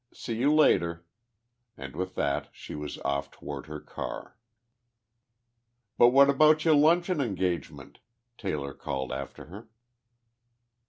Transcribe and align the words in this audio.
See 0.11 0.37
you 0.37 0.51
later!" 0.51 1.05
and 1.77 1.95
with 1.95 2.15
that 2.15 2.49
she 2.51 2.73
was 2.73 2.97
off 3.05 3.29
toward 3.29 3.67
her 3.67 3.79
car. 3.79 4.35
"But 5.95 6.07
what 6.09 6.27
about 6.27 6.65
your 6.65 6.73
luncheon 6.73 7.21
engagement?" 7.21 7.99
Taylor 8.35 8.73
called 8.73 9.11
after 9.11 9.45
her. 9.45 9.67